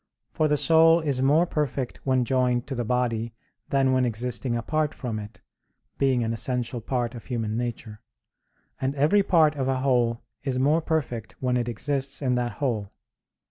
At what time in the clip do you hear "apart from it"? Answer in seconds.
4.57-5.41